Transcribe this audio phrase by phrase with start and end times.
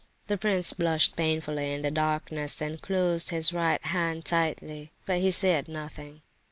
[0.25, 5.29] The prince blushed painfully in the darkness, and closed his right hand tightly, but he
[5.29, 6.23] said nothing.